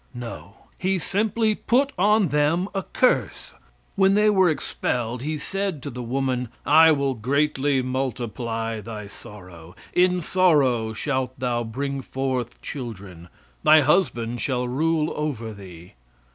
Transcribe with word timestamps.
No; 0.15 0.55
He 0.79 0.97
simply 0.97 1.53
put 1.53 1.91
upon 1.91 2.29
them 2.29 2.67
a 2.73 2.81
curse. 2.81 3.53
When 3.95 4.15
they 4.15 4.31
were 4.31 4.49
expelled 4.49 5.21
He 5.21 5.37
said 5.37 5.83
to 5.83 5.91
the 5.91 6.01
woman: 6.01 6.49
"I 6.65 6.91
will 6.91 7.13
greatly 7.13 7.83
multiply 7.83 8.79
thy 8.81 9.05
sorrow. 9.05 9.75
In 9.93 10.19
sorrow 10.19 10.93
shalt 10.93 11.37
thou 11.39 11.63
bring 11.63 12.01
forth 12.01 12.59
children. 12.63 13.29
Thy 13.61 13.81
husband 13.81 14.41
shall 14.41 14.67
rule 14.67 15.13
over 15.15 15.53
thee." 15.53 15.93